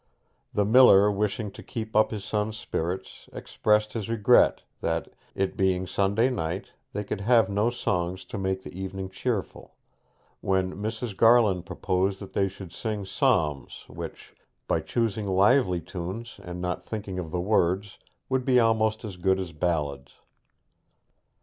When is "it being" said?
5.35-5.85